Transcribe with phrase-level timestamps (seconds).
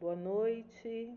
[0.00, 1.14] Boa noite,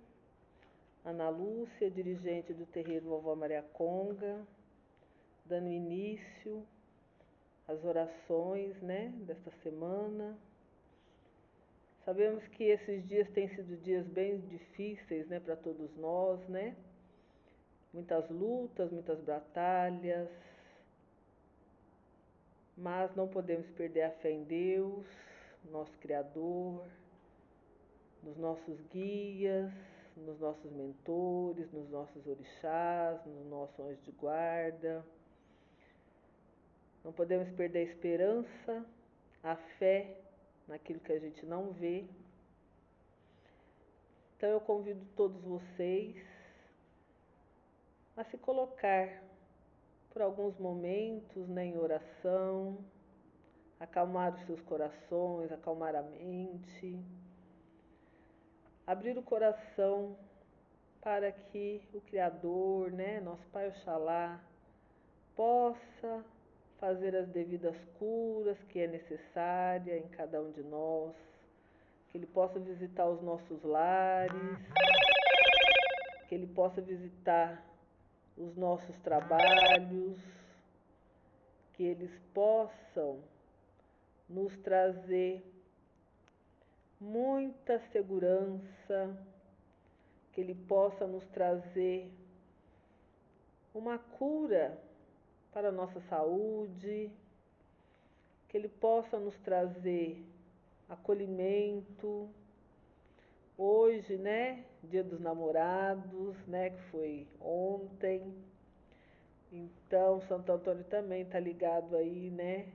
[1.05, 4.45] Ana Lúcia, dirigente do terreiro Vovó Maria Conga,
[5.45, 6.67] dando início
[7.65, 10.37] às orações né, desta semana.
[12.03, 16.75] Sabemos que esses dias têm sido dias bem difíceis né, para todos nós, né?
[17.93, 20.29] Muitas lutas, muitas batalhas,
[22.75, 25.05] mas não podemos perder a fé em Deus,
[25.71, 26.85] nosso Criador,
[28.23, 29.71] nos nossos guias,
[30.15, 35.05] nos nossos mentores, nos nossos orixás, no nosso anjo de guarda.
[37.03, 38.85] Não podemos perder a esperança,
[39.43, 40.17] a fé
[40.67, 42.05] naquilo que a gente não vê.
[44.37, 46.15] Então eu convido todos vocês
[48.15, 49.23] a se colocar
[50.11, 52.77] por alguns momentos né, em oração,
[53.79, 57.03] acalmar os seus corações, acalmar a mente
[58.85, 60.15] abrir o coração
[61.01, 64.39] para que o Criador, né, nosso Pai Oxalá,
[65.35, 66.23] possa
[66.79, 71.15] fazer as devidas curas que é necessária em cada um de nós,
[72.09, 74.59] que Ele possa visitar os nossos lares,
[76.27, 77.63] que Ele possa visitar
[78.37, 80.17] os nossos trabalhos,
[81.73, 83.19] que eles possam
[84.29, 85.43] nos trazer
[87.03, 89.17] muita segurança,
[90.31, 92.09] que Ele possa nos trazer
[93.73, 94.79] uma cura
[95.51, 97.11] para a nossa saúde,
[98.47, 100.25] que Ele possa nos trazer
[100.87, 102.29] acolhimento.
[103.57, 108.33] Hoje, né, Dia dos Namorados, né, que foi ontem.
[109.51, 112.67] Então, Santo Antônio também está ligado aí, né,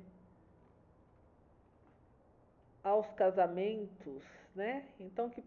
[2.89, 4.23] aos casamentos,
[4.55, 4.85] né?
[4.99, 5.43] Então que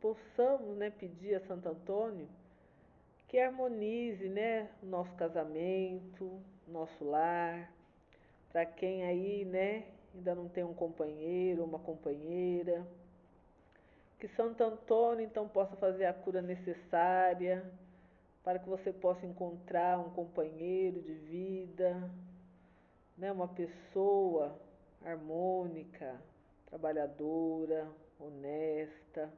[0.00, 2.28] possamos, né, pedir a Santo Antônio
[3.28, 7.72] que harmonize, né, o nosso casamento, nosso lar,
[8.50, 12.84] para quem aí, né, ainda não tem um companheiro, uma companheira,
[14.18, 17.64] que Santo Antônio então possa fazer a cura necessária
[18.42, 22.10] para que você possa encontrar um companheiro de vida,
[23.16, 24.58] né, uma pessoa
[25.04, 26.20] harmônica,
[26.70, 27.86] trabalhadora,
[28.18, 29.30] honesta,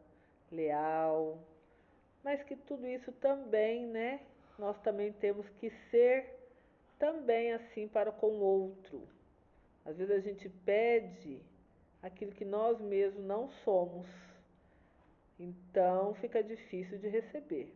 [0.51, 1.39] leal,
[2.23, 4.21] mas que tudo isso também, né,
[4.59, 6.39] nós também temos que ser
[6.99, 9.03] também assim para com o outro.
[9.85, 11.41] Às vezes a gente pede
[12.03, 14.07] aquilo que nós mesmos não somos,
[15.39, 17.75] então fica difícil de receber.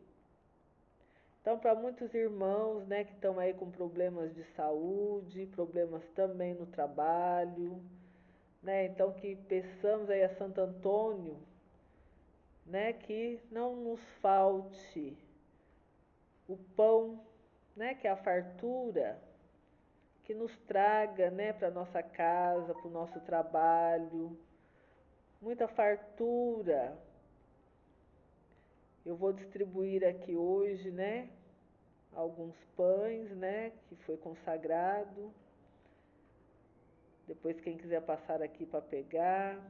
[1.40, 6.66] Então, para muitos irmãos né, que estão aí com problemas de saúde, problemas também no
[6.66, 7.80] trabalho,
[8.66, 8.86] né?
[8.86, 11.38] Então que peçamos aí a Santo Antônio,
[12.66, 15.16] né, que não nos falte
[16.48, 17.24] o pão,
[17.76, 19.22] né, que é a fartura,
[20.24, 24.36] que nos traga, né, para nossa casa, para o nosso trabalho,
[25.40, 26.98] muita fartura.
[29.04, 31.30] Eu vou distribuir aqui hoje, né,
[32.12, 35.32] alguns pães, né, que foi consagrado.
[37.26, 39.60] Depois, quem quiser passar aqui para pegar,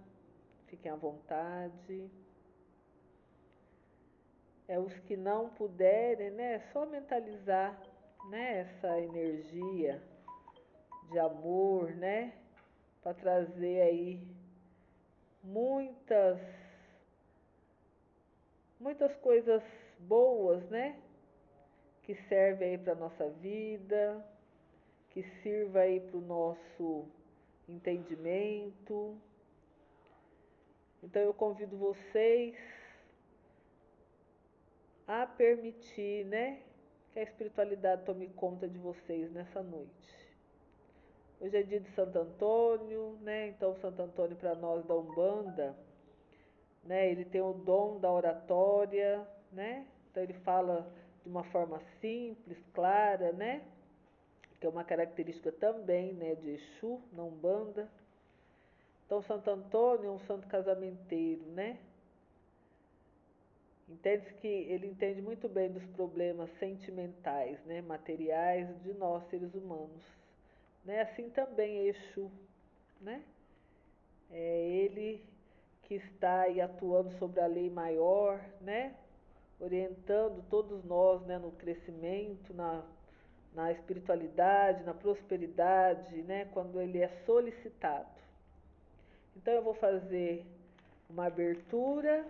[0.67, 2.11] fiquem à vontade.
[4.69, 6.55] É os que não puderem, né?
[6.55, 7.81] É só mentalizar,
[8.28, 8.61] né?
[8.61, 10.03] Essa energia
[11.11, 12.33] de amor, né?
[13.03, 14.21] Para trazer aí
[15.43, 16.38] muitas,
[18.78, 19.62] muitas coisas
[20.00, 21.00] boas, né?
[22.03, 24.23] Que servem aí para nossa vida,
[25.11, 27.09] que sirva aí para o nosso
[27.69, 29.16] entendimento.
[31.03, 32.56] Então eu convido vocês
[35.06, 36.62] a permitir, né,
[37.12, 40.26] que a espiritualidade tome conta de vocês nessa noite.
[41.41, 43.49] Hoje é dia de Santo Antônio, né?
[43.49, 45.76] Então Santo Antônio para nós da Umbanda,
[46.82, 49.87] né, ele tem o dom da oratória, né?
[50.11, 50.91] Então ele fala
[51.23, 53.62] de uma forma simples, clara, né?
[54.61, 57.91] Que é uma característica também né, de Exu, na Umbanda.
[59.05, 61.79] Então, Santo Antônio é um santo casamenteiro, né?
[63.88, 70.03] Entende que ele entende muito bem dos problemas sentimentais, né, materiais de nós seres humanos.
[70.85, 71.03] Né?
[71.03, 72.31] Assim também é Exu,
[73.00, 73.23] né?
[74.31, 75.25] É ele
[75.82, 78.97] que está aí atuando sobre a lei maior, né?
[79.61, 82.85] Orientando todos nós, né, no crescimento, na
[83.56, 88.08] na espiritualidade, na prosperidade, né, quando ele é solicitado.
[89.37, 90.47] Então eu vou fazer
[91.11, 92.26] uma abertura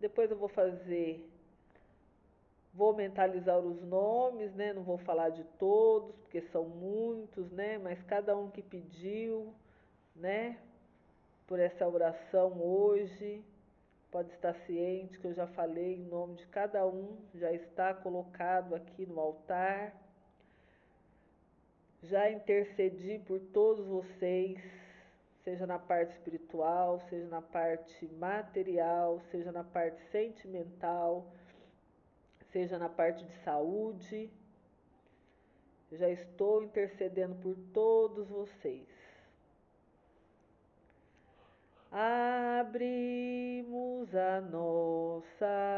[0.00, 1.28] Depois eu vou fazer,
[2.74, 4.72] vou mentalizar os nomes, né?
[4.72, 7.78] Não vou falar de todos, porque são muitos, né?
[7.78, 9.54] Mas cada um que pediu,
[10.16, 10.58] né?
[11.46, 13.44] Por essa oração hoje,
[14.10, 18.74] pode estar ciente que eu já falei em nome de cada um, já está colocado
[18.74, 19.94] aqui no altar.
[22.02, 24.60] Já intercedi por todos vocês
[25.48, 31.26] seja na parte espiritual, seja na parte material, seja na parte sentimental,
[32.52, 34.30] seja na parte de saúde.
[35.90, 38.86] já estou intercedendo por todos vocês.
[42.60, 42.94] Abrimos
[44.14, 45.77] a nossa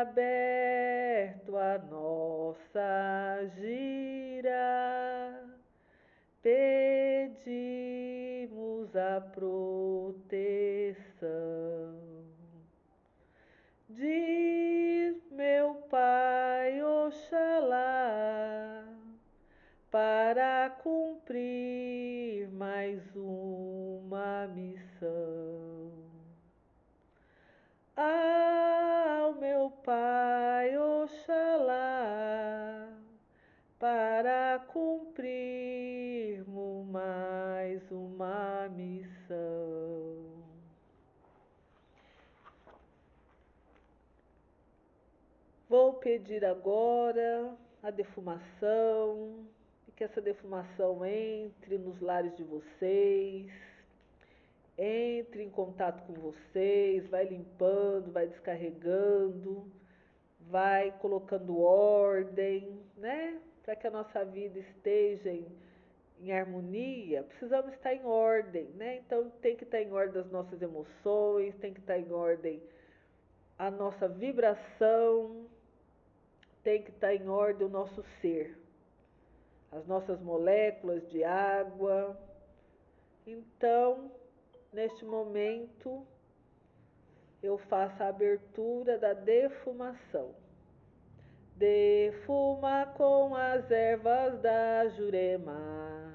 [0.00, 5.40] aberto a nossa gira,
[6.42, 7.54] pedimos
[8.96, 10.24] a proteção.
[13.88, 18.84] Diz meu Pai Oxalá,
[19.90, 25.92] para cumprir mais uma missão.
[27.96, 28.93] Meu
[29.84, 32.88] Pai Oxalá,
[33.78, 40.24] para cumprirmos mais uma missão.
[45.68, 49.44] Vou pedir agora a defumação,
[49.86, 53.52] e que essa defumação entre nos lares de vocês
[54.76, 59.70] entre em contato com vocês, vai limpando, vai descarregando,
[60.40, 63.40] vai colocando ordem, né?
[63.62, 65.46] Para que a nossa vida esteja em,
[66.20, 68.96] em, harmonia, precisamos estar em ordem, né?
[68.98, 72.60] Então tem que estar em ordem as nossas emoções, tem que estar em ordem
[73.56, 75.46] a nossa vibração,
[76.64, 78.58] tem que estar em ordem o nosso ser,
[79.70, 82.18] as nossas moléculas de água.
[83.26, 84.10] Então,
[84.74, 86.04] neste momento,
[87.40, 90.34] eu faço a abertura da defumação.
[91.56, 96.12] Defuma com as ervas da jurema,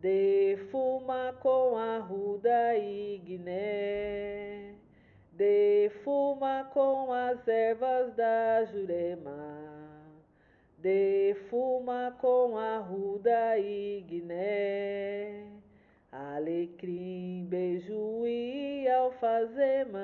[0.00, 4.74] defuma com a ruda igné,
[5.30, 10.10] defuma com as ervas da jurema,
[10.76, 14.20] defuma com a ruda igné.
[16.12, 20.00] Alecrim, beijo e alfazema.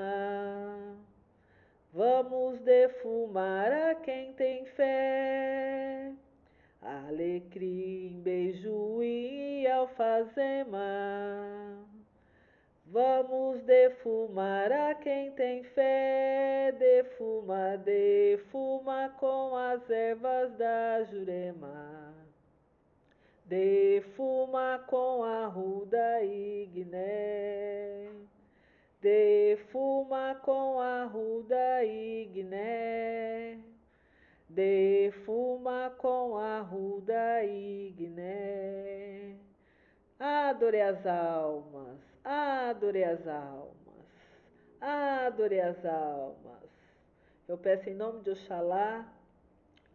[1.93, 6.13] Vamos defumar a quem tem fé.
[6.81, 10.79] Alecrim, beijo e alfazema.
[12.85, 22.26] Vamos defumar a quem tem fé, defuma, defuma com as ervas da jurema
[23.47, 28.09] defuma com a ruda igné,
[29.01, 33.57] defuma com a ruda igné,
[34.49, 39.37] defuma com a ruda igné.
[40.19, 43.77] Adore as almas, adore as almas,
[44.81, 46.67] adore as almas.
[47.47, 49.07] Eu peço em nome de Oxalá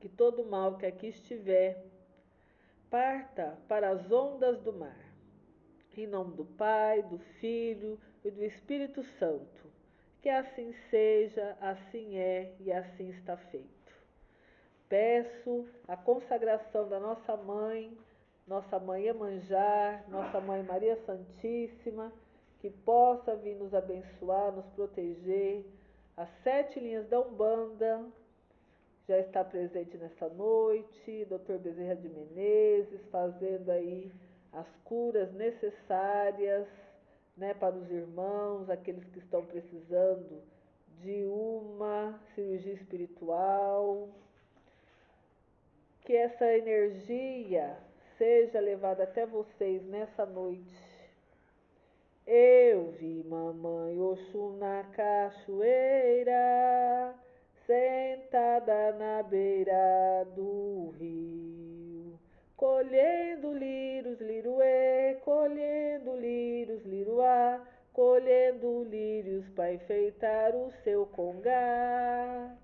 [0.00, 1.91] que todo mal que aqui estiver
[2.92, 5.00] parta para as ondas do mar.
[5.96, 9.72] Em nome do Pai, do Filho e do Espírito Santo.
[10.20, 13.96] Que assim seja, assim é e assim está feito.
[14.90, 17.96] Peço a consagração da nossa mãe,
[18.46, 22.12] nossa mãe Emanjar, nossa mãe Maria Santíssima,
[22.60, 25.64] que possa vir nos abençoar, nos proteger,
[26.14, 28.04] as sete linhas da Umbanda,
[29.08, 31.58] já está presente nessa noite, Dr.
[31.58, 34.10] Bezerra de Menezes, fazendo aí
[34.52, 36.66] as curas necessárias
[37.36, 40.42] né, para os irmãos, aqueles que estão precisando
[41.00, 44.08] de uma cirurgia espiritual.
[46.04, 47.76] Que essa energia
[48.18, 50.92] seja levada até vocês nessa noite.
[52.26, 56.34] Eu vi mamãe Oxum na cachoeira,
[57.66, 62.18] sentada na beira do rio,
[62.56, 67.60] colhendo lírios, liruê, colhendo lírios, liruá,
[67.92, 72.56] colhendo lírios para enfeitar o seu congá,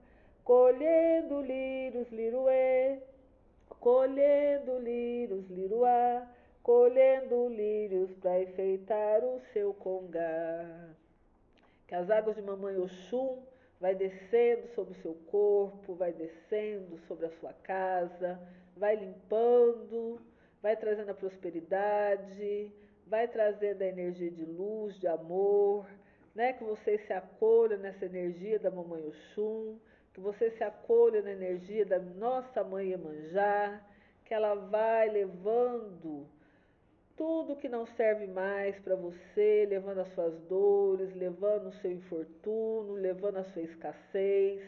[0.45, 2.99] colhendo lírios, liruê,
[3.81, 6.26] colhendo lírios, liruá,
[6.62, 10.88] colhendo lírios para enfeitar o seu congá.
[11.87, 13.48] Que as águas de mamãe Oxum
[13.81, 18.41] vai descendo sobre o seu corpo, vai descendo sobre a sua casa,
[18.77, 20.21] vai limpando,
[20.61, 22.73] vai trazendo a prosperidade,
[23.07, 25.87] vai trazendo a energia de luz, de amor,
[26.35, 26.53] né?
[26.53, 29.79] Que você se acolha nessa energia da mamãe Oxum,
[30.13, 33.81] que você se acolha na energia da nossa mãe Iemanjá,
[34.25, 36.27] que ela vai levando
[37.19, 42.95] tudo que não serve mais para você, levando as suas dores, levando o seu infortúnio,
[42.95, 44.63] levando a sua escassez,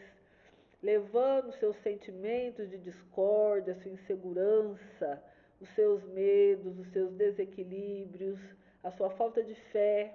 [0.83, 5.23] levando seus sentimentos de discórdia, sua insegurança,
[5.61, 8.39] os seus medos, os seus desequilíbrios,
[8.83, 10.13] a sua falta de fé,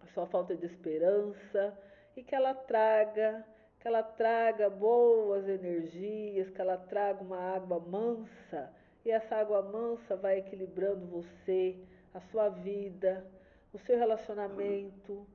[0.00, 1.76] a sua falta de esperança,
[2.16, 3.44] e que ela traga
[3.80, 8.72] que ela traga boas energias, que ela traga uma água mansa,
[9.04, 11.76] e essa água mansa vai equilibrando você,
[12.12, 13.26] a sua vida,
[13.72, 15.26] o seu relacionamento,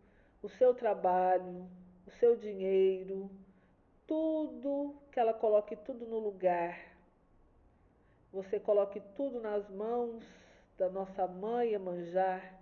[0.42, 1.68] o seu trabalho,
[2.06, 3.30] o seu dinheiro,
[4.06, 6.78] tudo, que ela coloque tudo no lugar.
[8.32, 10.24] Você coloque tudo nas mãos
[10.78, 12.60] da nossa mãe manjar,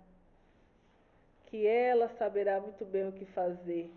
[1.46, 3.90] que ela saberá muito bem o que fazer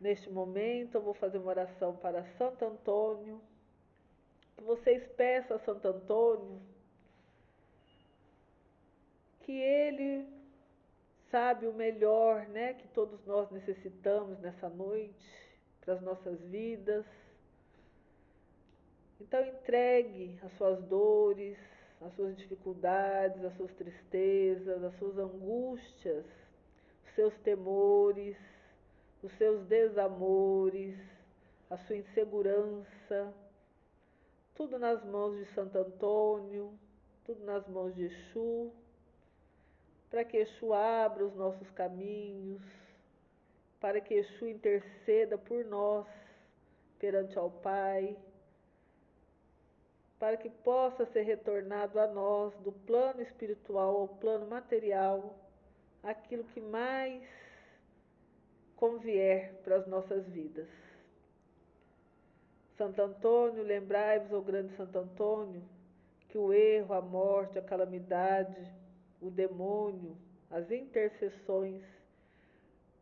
[0.00, 3.40] Neste momento, eu vou fazer uma oração para Santo Antônio.
[4.58, 6.60] Que vocês peçam a Santo Antônio
[9.40, 10.28] que ele
[11.30, 17.06] sabe o melhor, né, que todos nós necessitamos nessa noite para as nossas vidas.
[19.18, 21.56] Então entregue as suas dores,
[22.02, 26.26] as suas dificuldades, as suas tristezas, as suas angústias,
[27.06, 28.36] os seus temores
[29.22, 30.96] os seus desamores,
[31.70, 33.34] a sua insegurança,
[34.58, 36.76] tudo nas mãos de Santo Antônio,
[37.24, 38.72] tudo nas mãos de Exu,
[40.10, 42.60] para que Exu abra os nossos caminhos,
[43.78, 46.08] para que Exu interceda por nós
[46.98, 48.16] perante ao Pai,
[50.18, 55.36] para que possa ser retornado a nós do plano espiritual ao plano material
[56.02, 57.22] aquilo que mais
[58.74, 60.87] convier para as nossas vidas.
[62.78, 65.60] Santo Antônio, lembrai-vos, ó grande Santo Antônio,
[66.28, 68.72] que o erro, a morte, a calamidade,
[69.20, 70.16] o demônio,
[70.48, 71.82] as intercessões,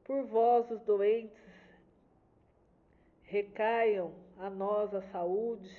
[0.02, 1.36] por vós os doentes,
[3.24, 5.70] recaiam a nós a saúde,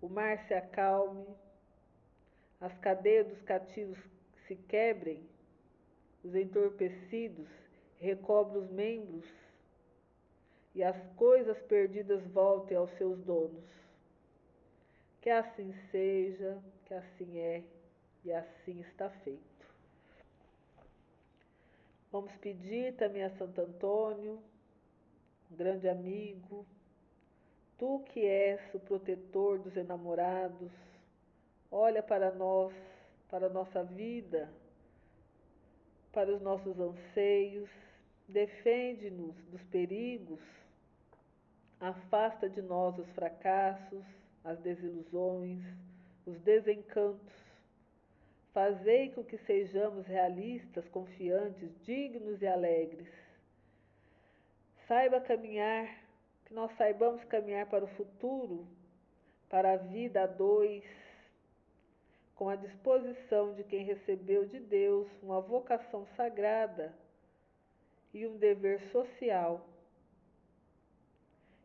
[0.00, 1.26] o mar se acalme,
[2.60, 3.98] as cadeias dos cativos
[4.46, 5.28] se quebrem,
[6.22, 7.48] os entorpecidos
[7.98, 9.26] recobre os membros
[10.74, 13.64] e as coisas perdidas voltem aos seus donos.
[15.20, 17.64] Que assim seja, que assim é
[18.24, 19.40] e assim está feito.
[22.12, 24.40] Vamos pedir também a Santo Antônio,
[25.50, 26.66] grande amigo,
[27.78, 30.72] tu que és o protetor dos enamorados,
[31.70, 32.74] olha para nós,
[33.28, 34.52] para a nossa vida,
[36.12, 37.70] para os nossos anseios,
[38.30, 40.40] defende-nos dos perigos,
[41.80, 44.04] afasta de nós os fracassos,
[44.44, 45.60] as desilusões,
[46.26, 47.32] os desencantos.
[48.52, 53.08] Fazei com que sejamos realistas, confiantes, dignos e alegres.
[54.88, 55.86] Saiba caminhar,
[56.46, 58.66] que nós saibamos caminhar para o futuro,
[59.48, 60.84] para a vida a dois,
[62.34, 66.92] com a disposição de quem recebeu de Deus uma vocação sagrada
[68.12, 69.66] e um dever social.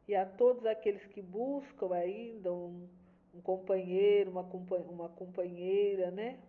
[0.08, 2.88] E a todos aqueles que buscam ainda um,
[3.34, 6.40] um companheiro, uma, uma companheira, né?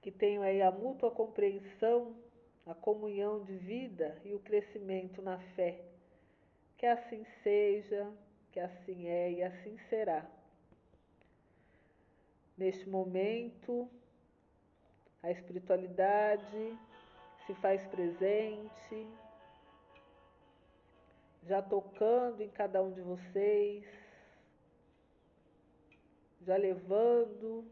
[0.00, 2.16] Que tenham aí a mútua compreensão,
[2.66, 5.80] a comunhão de vida e o crescimento na fé.
[6.78, 8.10] Que assim seja,
[8.50, 10.26] que assim é e assim será.
[12.56, 13.88] Neste momento,
[15.22, 16.78] a espiritualidade
[17.46, 19.06] se faz presente,
[21.46, 23.84] já tocando em cada um de vocês,
[26.42, 27.64] já levando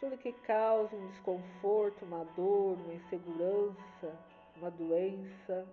[0.00, 4.18] tudo que causa um desconforto, uma dor, uma insegurança,
[4.56, 5.68] uma doença.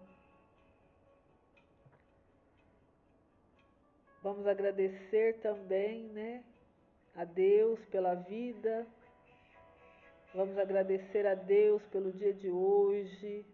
[4.22, 6.44] Vamos agradecer também, né,
[7.16, 8.86] a Deus pela vida.
[10.34, 13.46] Vamos agradecer a Deus pelo dia de hoje.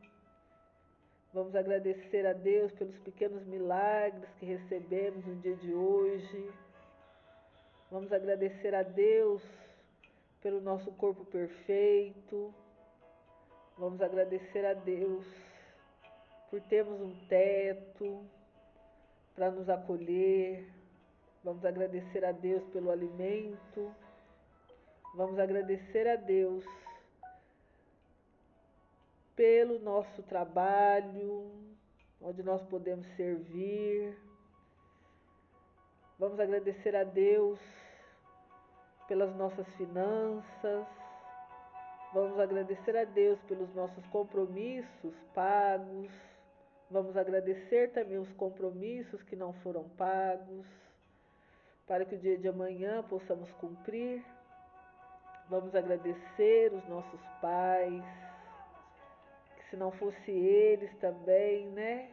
[1.32, 6.52] Vamos agradecer a Deus pelos pequenos milagres que recebemos no dia de hoje.
[7.92, 9.42] Vamos agradecer a Deus
[10.42, 12.54] pelo nosso corpo perfeito.
[13.78, 15.26] Vamos agradecer a Deus
[16.50, 18.26] por termos um teto
[19.36, 20.68] para nos acolher.
[21.44, 23.94] Vamos agradecer a Deus pelo alimento.
[25.16, 26.66] Vamos agradecer a Deus
[29.36, 31.52] pelo nosso trabalho,
[32.20, 34.18] onde nós podemos servir.
[36.18, 37.60] Vamos agradecer a Deus
[39.08, 40.88] pelas nossas finanças.
[42.12, 46.12] Vamos agradecer a Deus pelos nossos compromissos pagos.
[46.90, 50.66] Vamos agradecer também os compromissos que não foram pagos,
[51.86, 54.26] para que o dia de amanhã possamos cumprir.
[55.50, 58.04] Vamos agradecer os nossos pais,
[59.56, 62.10] que se não fosse eles também, né,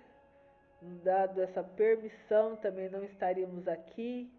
[1.05, 4.33] dado essa permissão, também não estaríamos aqui.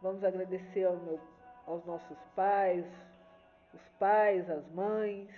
[0.00, 1.20] Vamos agradecer ao meu,
[1.66, 2.86] aos nossos pais,
[3.74, 5.28] os pais, as mães,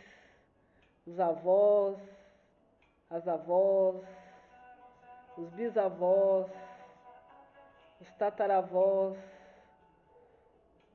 [1.07, 1.99] os avós,
[3.11, 4.03] as avós,
[5.37, 6.51] os bisavós,
[8.01, 9.32] os tataravós.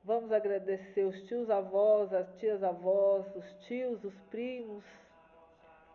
[0.08, 4.82] Vamos agradecer os tios avós, as tias avós, os tios, os primos,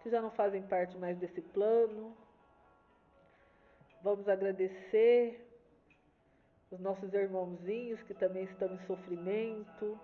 [0.04, 2.16] que já não fazem parte mais desse plano.
[4.04, 5.44] Vamos agradecer
[6.70, 10.00] os nossos irmãozinhos que também estão em sofrimento.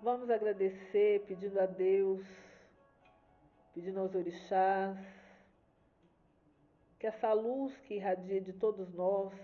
[0.00, 2.24] Vamos agradecer pedindo a Deus,
[3.74, 4.96] pedindo aos orixás,
[7.00, 9.34] que essa luz que irradia de todos nós,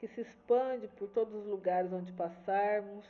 [0.00, 3.06] que se expande por todos os lugares onde passarmos,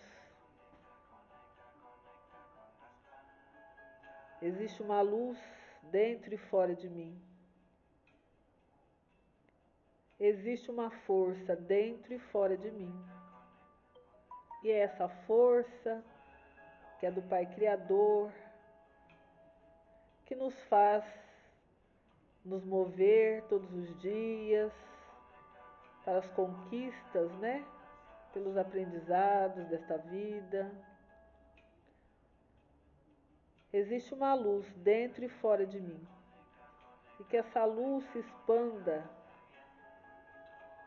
[4.42, 5.38] existe uma luz
[5.90, 7.30] dentro e fora de mim
[10.20, 12.94] existe uma força dentro e fora de mim.
[14.62, 16.04] E é essa força,
[16.98, 18.30] que é do Pai Criador,
[20.26, 21.02] que nos faz
[22.44, 24.72] nos mover todos os dias
[26.04, 27.64] para as conquistas, né?
[28.32, 30.70] Pelos aprendizados desta vida.
[33.72, 36.06] Existe uma luz dentro e fora de mim.
[37.18, 39.08] E que essa luz se expanda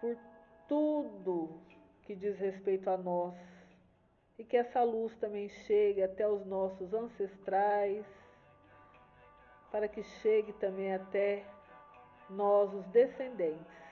[0.02, 0.18] por
[0.68, 1.62] tudo
[2.02, 3.36] que diz respeito a nós
[4.38, 8.06] e que essa luz também chegue até os nossos ancestrais,
[9.72, 11.46] para que chegue também até
[12.30, 13.83] nós, os descendentes.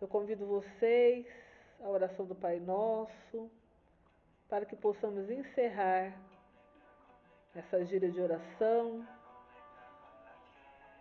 [0.00, 1.26] Eu convido vocês
[1.78, 3.50] à oração do Pai Nosso,
[4.48, 6.18] para que possamos encerrar
[7.54, 9.06] essa gira de oração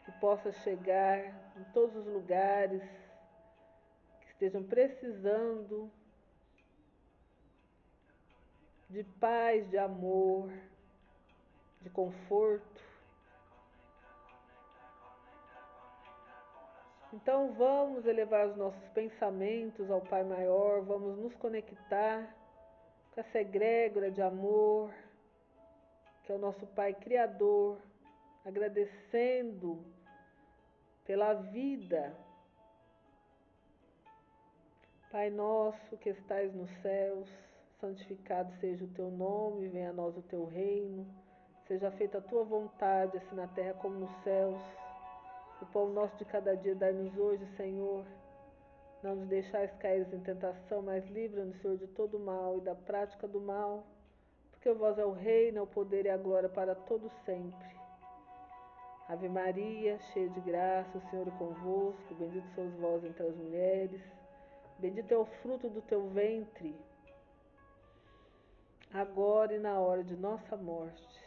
[0.04, 1.18] que possa chegar
[1.56, 2.84] em todos os lugares
[4.20, 5.90] que estejam precisando
[8.90, 10.52] de paz, de amor,
[11.82, 12.89] de conforto.
[17.12, 22.36] Então vamos elevar os nossos pensamentos ao Pai Maior, vamos nos conectar
[23.12, 24.94] com essa egrégora de amor,
[26.24, 27.80] que é o nosso Pai Criador,
[28.46, 29.84] agradecendo
[31.04, 32.16] pela vida.
[35.12, 37.28] Pai nosso que estais nos céus,
[37.82, 41.08] santificado seja o teu nome, venha a nós o teu reino,
[41.68, 44.62] seja feita a tua vontade, assim na terra como nos céus.
[45.62, 48.06] O pão nosso de cada dia dai-nos hoje, Senhor.
[49.04, 53.28] Não nos deixais cair em tentação, mas livra-nos, Senhor, de todo mal e da prática
[53.28, 53.86] do mal,
[54.52, 57.80] porque vós é o reino, é o poder e a glória para todo sempre.
[59.08, 64.02] Ave Maria, cheia de graça, o Senhor é convosco, bendito sois vós entre as mulheres,
[64.78, 66.76] bendito é o fruto do teu ventre,
[68.94, 71.20] agora e na hora de nossa morte.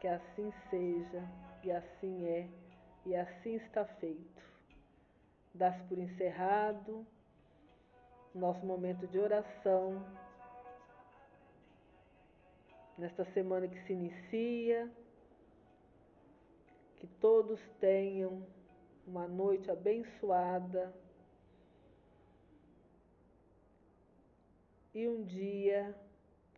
[0.00, 1.22] Que assim seja,
[1.62, 2.48] e assim é,
[3.04, 4.42] e assim está feito.
[5.54, 7.06] Dá-se por encerrado
[8.34, 10.04] nosso momento de oração
[12.96, 14.90] nesta semana que se inicia
[17.22, 18.44] todos tenham
[19.06, 20.92] uma noite abençoada
[24.92, 25.94] e um dia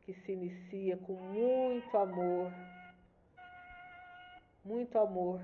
[0.07, 2.51] que se inicia com muito amor,
[4.65, 5.43] muito amor,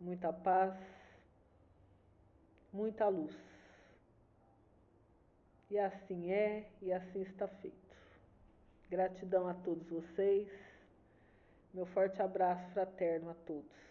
[0.00, 0.74] muita paz,
[2.72, 3.36] muita luz.
[5.70, 7.96] E assim é e assim está feito.
[8.88, 10.48] Gratidão a todos vocês.
[11.72, 13.89] Meu forte abraço fraterno a todos.